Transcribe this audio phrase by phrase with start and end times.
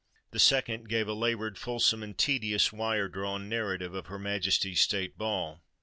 [0.31, 5.15] The second gave a laboured, fulsome, and tediously wire drawn narrative of "Her Majesty's State
[5.15, 5.61] Ball."